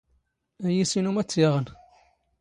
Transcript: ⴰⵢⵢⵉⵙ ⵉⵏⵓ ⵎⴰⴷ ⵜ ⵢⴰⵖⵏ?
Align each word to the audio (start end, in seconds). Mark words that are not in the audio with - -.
ⴰⵢⵢⵉⵙ 0.65 0.91
ⵉⵏⵓ 0.99 1.11
ⵎⴰⴷ 1.15 1.27
ⵜ 1.29 1.33
ⵢⴰⵖⵏ? 1.41 1.65